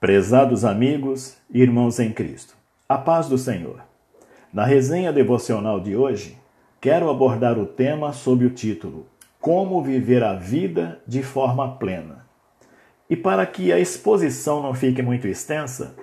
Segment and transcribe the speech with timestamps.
[0.00, 2.54] Prezados amigos e irmãos em Cristo,
[2.88, 3.82] a paz do Senhor.
[4.52, 6.38] Na resenha devocional de hoje,
[6.80, 9.08] quero abordar o tema sob o título
[9.40, 12.24] Como viver a vida de forma plena.
[13.10, 15.96] E para que a exposição não fique muito extensa,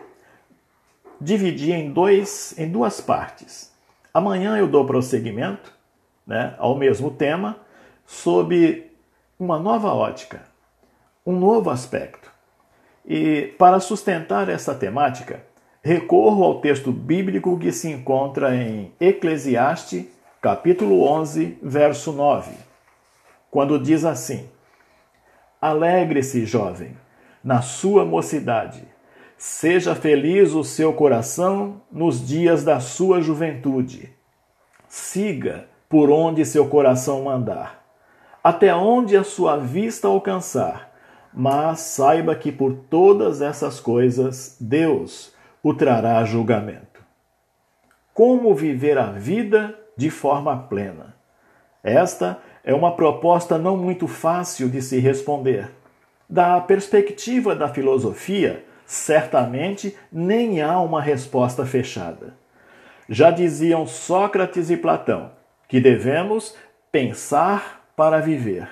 [1.21, 3.73] dividi em, dois, em duas partes.
[4.13, 5.71] Amanhã eu dou prosseguimento
[6.27, 7.59] né, ao mesmo tema,
[8.05, 8.91] sob
[9.39, 10.43] uma nova ótica,
[11.25, 12.34] um novo aspecto.
[13.07, 15.43] E para sustentar essa temática,
[15.83, 20.05] recorro ao texto bíblico que se encontra em Eclesiastes,
[20.41, 22.51] capítulo 11, verso 9,
[23.51, 24.49] quando diz assim:
[25.61, 26.97] Alegre-se, jovem,
[27.43, 28.83] na sua mocidade.
[29.37, 34.09] Seja feliz o seu coração nos dias da sua juventude.
[34.87, 37.85] Siga por onde seu coração mandar,
[38.43, 40.94] até onde a sua vista alcançar
[41.35, 47.03] mas saiba que por todas essas coisas Deus o trará julgamento.
[48.13, 51.13] Como viver a vida de forma plena?
[51.83, 55.69] Esta é uma proposta não muito fácil de se responder.
[56.27, 62.33] Da perspectiva da filosofia, certamente nem há uma resposta fechada.
[63.09, 65.31] Já diziam Sócrates e Platão
[65.67, 66.55] que devemos
[66.91, 68.69] pensar para viver.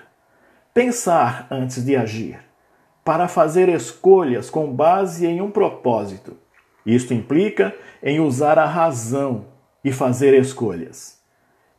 [0.73, 2.39] Pensar antes de agir
[3.03, 6.37] para fazer escolhas com base em um propósito.
[6.85, 9.45] Isto implica em usar a razão
[9.83, 11.21] e fazer escolhas.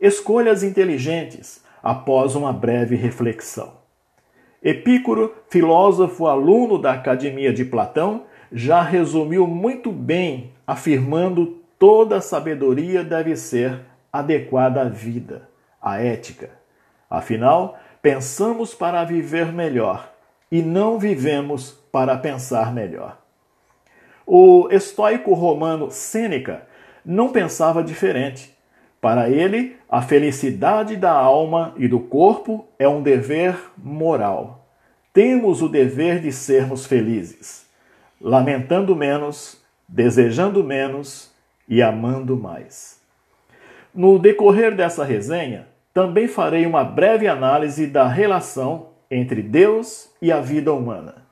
[0.01, 3.85] Escolhas inteligentes após uma breve reflexão.
[4.63, 13.37] Epícoro, filósofo aluno da Academia de Platão, já resumiu muito bem, afirmando toda sabedoria deve
[13.37, 13.81] ser
[14.13, 15.49] adequada à vida,
[15.83, 16.51] à ética.
[17.11, 20.14] Afinal, pensamos para viver melhor
[20.51, 23.19] e não vivemos para pensar melhor.
[24.27, 26.67] O estoico romano Sêneca
[27.05, 28.55] não pensava diferente.
[29.01, 34.67] Para ele, a felicidade da alma e do corpo é um dever moral.
[35.13, 37.67] Temos o dever de sermos felizes,
[38.21, 41.31] lamentando menos, desejando menos
[41.69, 42.99] e amando mais.
[43.95, 50.41] No decorrer dessa resenha, também farei uma breve análise da relação entre Deus e a
[50.41, 51.25] vida humana.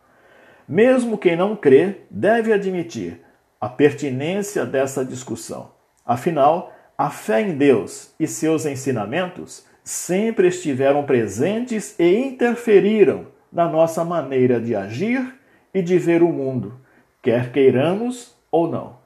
[0.68, 3.20] Mesmo quem não crê deve admitir
[3.60, 5.72] a pertinência dessa discussão.
[6.06, 14.04] Afinal, a fé em Deus e seus ensinamentos sempre estiveram presentes e interferiram na nossa
[14.04, 15.34] maneira de agir
[15.74, 16.74] e de ver o mundo,
[17.20, 18.96] quer queiramos ou não.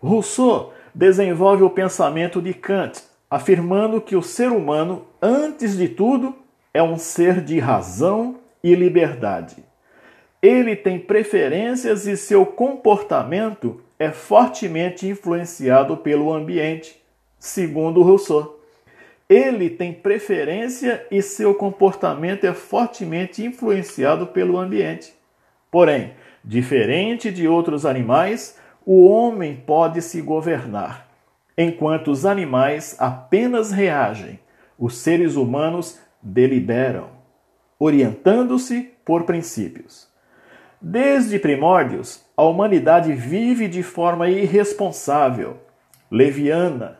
[0.00, 6.34] Rousseau desenvolve o pensamento de Kant, afirmando que o ser humano, antes de tudo,
[6.76, 9.64] é um ser de razão e liberdade.
[10.42, 17.02] Ele tem preferências e seu comportamento é fortemente influenciado pelo ambiente,
[17.38, 18.60] segundo Rousseau.
[19.26, 25.14] Ele tem preferência e seu comportamento é fortemente influenciado pelo ambiente.
[25.70, 26.12] Porém,
[26.44, 31.08] diferente de outros animais, o homem pode se governar,
[31.56, 34.38] enquanto os animais apenas reagem.
[34.78, 37.08] Os seres humanos deliberam,
[37.78, 40.08] orientando-se por princípios.
[40.80, 45.58] Desde primórdios, a humanidade vive de forma irresponsável,
[46.10, 46.98] leviana,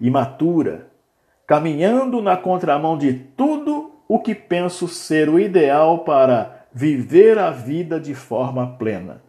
[0.00, 0.88] imatura,
[1.46, 7.98] caminhando na contramão de tudo o que penso ser o ideal para viver a vida
[7.98, 9.22] de forma plena.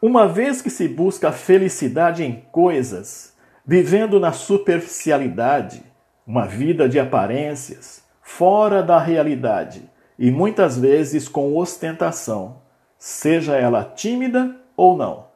[0.00, 3.36] Uma vez que se busca felicidade em coisas,
[3.66, 5.89] vivendo na superficialidade,
[6.30, 12.62] uma vida de aparências, fora da realidade e muitas vezes com ostentação,
[12.96, 15.26] seja ela tímida ou não.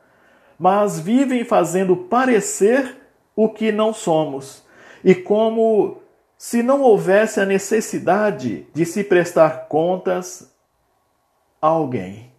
[0.57, 2.97] Mas vivem fazendo parecer
[3.35, 4.65] o que não somos
[5.03, 6.01] e como
[6.39, 10.55] se não houvesse a necessidade de se prestar contas
[11.61, 12.31] a alguém.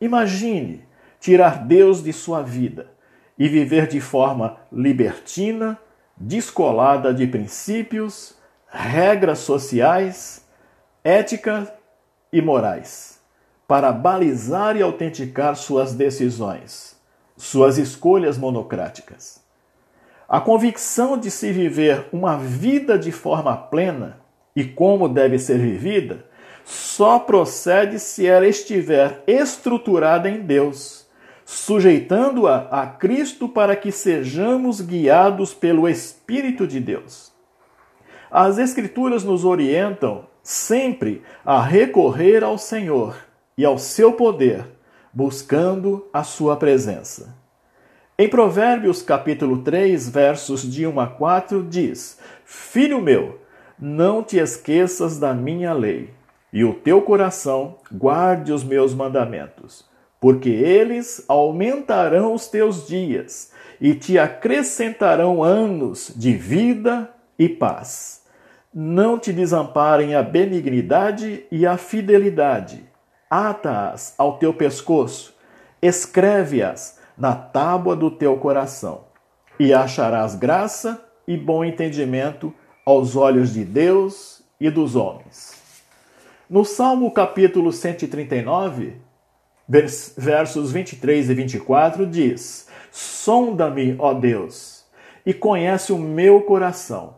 [0.00, 0.84] Imagine
[1.18, 2.92] tirar Deus de sua vida
[3.36, 5.76] e viver de forma libertina,
[6.22, 8.36] descolada de princípios,
[8.68, 10.46] regras sociais,
[11.02, 11.72] ética
[12.32, 13.20] e morais,
[13.66, 16.96] para balizar e autenticar suas decisões,
[17.36, 19.42] suas escolhas monocráticas.
[20.28, 24.20] A convicção de se viver uma vida de forma plena
[24.54, 26.24] e como deve ser vivida
[26.64, 31.01] só procede se ela estiver estruturada em Deus
[31.44, 37.32] sujeitando-a a Cristo para que sejamos guiados pelo Espírito de Deus.
[38.30, 43.16] As Escrituras nos orientam sempre a recorrer ao Senhor
[43.56, 44.66] e ao seu poder,
[45.12, 47.36] buscando a sua presença.
[48.18, 53.40] Em Provérbios capítulo 3, versos de 1 a 4, diz: Filho meu,
[53.78, 56.10] não te esqueças da minha lei,
[56.52, 59.84] e o teu coração guarde os meus mandamentos,
[60.22, 68.22] porque eles aumentarão os teus dias e te acrescentarão anos de vida e paz.
[68.72, 72.84] Não te desamparem a benignidade e a fidelidade.
[73.28, 75.34] Ata-as ao teu pescoço,
[75.82, 79.06] escreve-as na tábua do teu coração,
[79.58, 82.54] e acharás graça e bom entendimento
[82.86, 85.60] aos olhos de Deus e dos homens.
[86.48, 89.10] No Salmo capítulo 139,
[89.68, 94.84] versos 23 e 24, diz: Sonda-me, ó Deus,
[95.24, 97.16] e conhece o meu coração.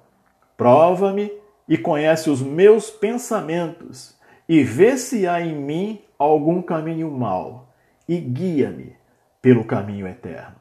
[0.56, 1.32] Prova-me
[1.68, 4.14] e conhece os meus pensamentos,
[4.48, 7.74] e vê se há em mim algum caminho mau,
[8.08, 8.94] e guia-me
[9.40, 10.56] pelo caminho eterno.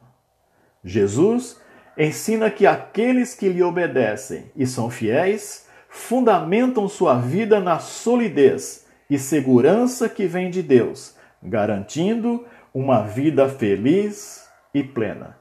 [0.82, 1.60] Jesus
[1.96, 9.18] ensina que aqueles que lhe obedecem e são fiéis fundamentam sua vida na solidez e
[9.18, 11.14] segurança que vem de Deus,
[11.44, 15.38] garantindo uma vida feliz e plena.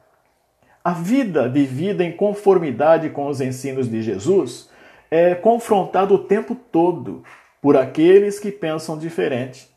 [0.83, 4.69] A vida vivida em conformidade com os ensinos de Jesus
[5.09, 7.23] é confrontada o tempo todo
[7.61, 9.73] por aqueles que pensam diferente.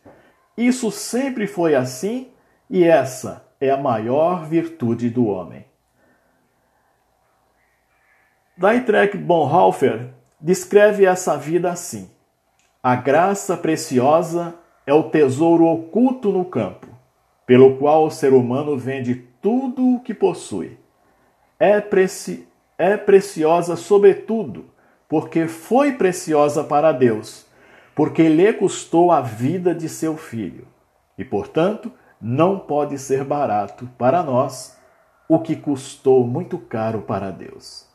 [0.57, 2.29] Isso sempre foi assim
[2.69, 5.65] e essa é a maior virtude do homem.
[8.57, 10.09] Dietrich Bonhoeffer
[10.41, 12.11] descreve essa vida assim:
[12.83, 14.55] A graça preciosa
[14.87, 16.87] é o tesouro oculto no campo,
[17.45, 20.79] pelo qual o ser humano vende tudo o que possui.
[21.59, 22.47] É, preci
[22.79, 24.67] é preciosa, sobretudo,
[25.09, 27.47] porque foi preciosa para Deus,
[27.95, 30.69] porque lhe custou a vida de seu filho,
[31.17, 31.91] e, portanto,
[32.21, 34.77] não pode ser barato para nós
[35.29, 37.87] o que custou muito caro para Deus.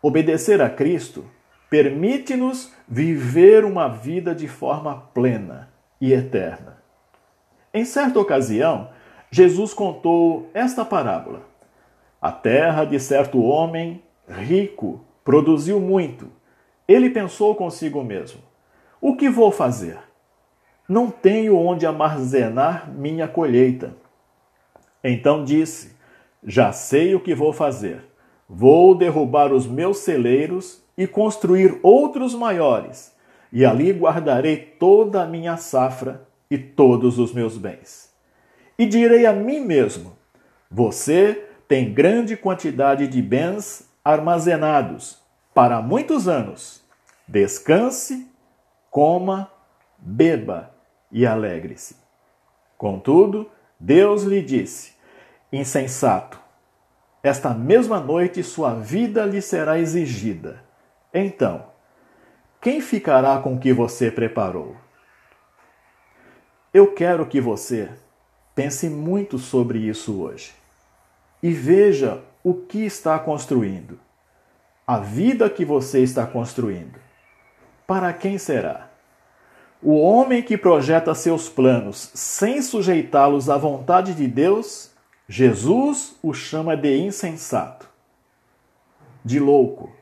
[0.00, 1.24] Obedecer a Cristo
[1.68, 5.69] permite-nos viver uma vida de forma plena
[6.00, 6.78] e eterna.
[7.72, 8.90] Em certa ocasião,
[9.30, 11.42] Jesus contou esta parábola.
[12.20, 16.30] A terra de certo homem rico produziu muito.
[16.88, 18.40] Ele pensou consigo mesmo:
[19.00, 19.98] O que vou fazer?
[20.88, 23.94] Não tenho onde armazenar minha colheita.
[25.02, 25.96] Então disse:
[26.42, 28.10] Já sei o que vou fazer
[28.52, 33.14] Vou derrubar os meus celeiros e construir outros maiores,
[33.52, 38.10] e ali guardarei toda a minha safra e todos os meus bens.
[38.78, 40.16] E direi a mim mesmo:
[40.70, 45.18] Você tem grande quantidade de bens armazenados
[45.54, 46.82] para muitos anos.
[47.28, 48.28] Descanse,
[48.90, 49.50] coma,
[49.98, 50.70] beba
[51.12, 51.96] e alegre-se.
[52.76, 54.92] Contudo, Deus lhe disse:
[55.52, 56.40] Insensato,
[57.22, 60.62] esta mesma noite sua vida lhe será exigida.
[61.12, 61.69] Então,
[62.60, 64.76] quem ficará com o que você preparou?
[66.72, 67.90] Eu quero que você
[68.54, 70.52] pense muito sobre isso hoje
[71.42, 73.98] e veja o que está construindo,
[74.86, 77.00] a vida que você está construindo.
[77.86, 78.90] Para quem será?
[79.82, 84.90] O homem que projeta seus planos sem sujeitá-los à vontade de Deus
[85.26, 87.88] Jesus o chama de insensato,
[89.24, 89.92] de louco.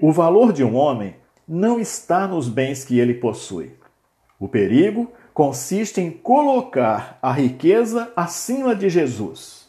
[0.00, 1.14] O valor de um homem
[1.46, 3.72] não está nos bens que ele possui.
[4.38, 9.68] O perigo consiste em colocar a riqueza acima de Jesus,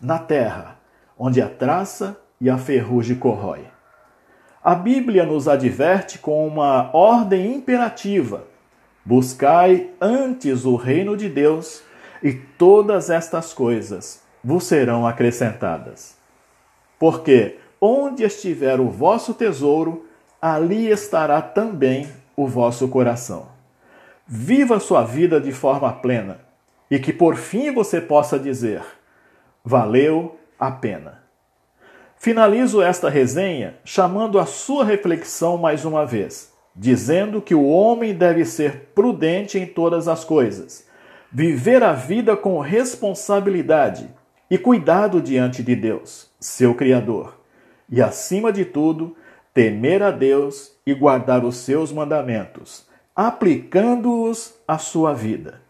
[0.00, 0.78] na terra,
[1.18, 3.66] onde a traça e a ferrugem corrói.
[4.64, 8.44] A Bíblia nos adverte com uma ordem imperativa:
[9.04, 11.82] buscai antes o reino de Deus
[12.22, 16.16] e todas estas coisas vos serão acrescentadas.
[16.98, 20.06] Porque onde estiver o vosso tesouro,
[20.42, 23.46] ali estará também o vosso coração.
[24.26, 26.40] Viva sua vida de forma plena
[26.90, 28.82] e que por fim você possa dizer:
[29.64, 31.22] valeu a pena.
[32.16, 38.44] Finalizo esta resenha chamando a sua reflexão mais uma vez, dizendo que o homem deve
[38.44, 40.90] ser prudente em todas as coisas
[41.32, 44.06] viver a vida com responsabilidade
[44.50, 47.40] e cuidado diante de Deus, seu Criador,
[47.88, 49.16] e acima de tudo,
[49.54, 55.60] temer a Deus e guardar os seus mandamentos, aplicando-os à sua vida.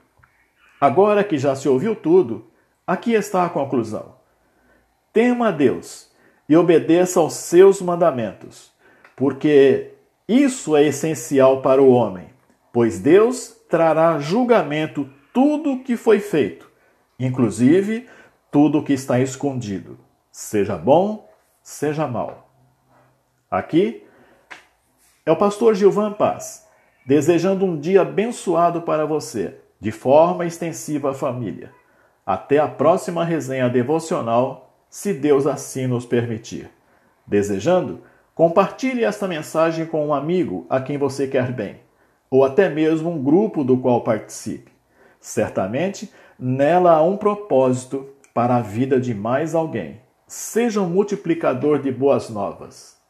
[0.80, 2.46] Agora que já se ouviu tudo,
[2.86, 4.16] aqui está a conclusão.
[5.12, 6.10] Tema a Deus
[6.48, 8.72] e obedeça aos seus mandamentos,
[9.16, 9.94] porque
[10.28, 12.26] isso é essencial para o homem,
[12.72, 16.70] pois Deus trará julgamento tudo o que foi feito,
[17.18, 18.06] inclusive
[18.50, 19.98] tudo o que está escondido,
[20.30, 21.28] seja bom,
[21.62, 22.51] seja mal.
[23.52, 24.02] Aqui
[25.26, 26.66] é o pastor Gilvan Paz,
[27.04, 31.70] desejando um dia abençoado para você, de forma extensiva à família.
[32.24, 36.70] Até a próxima resenha devocional, se Deus assim nos permitir.
[37.26, 38.00] Desejando,
[38.34, 41.76] compartilhe esta mensagem com um amigo a quem você quer bem,
[42.30, 44.72] ou até mesmo um grupo do qual participe.
[45.20, 50.00] Certamente, nela há um propósito para a vida de mais alguém.
[50.26, 53.01] Seja um multiplicador de boas novas.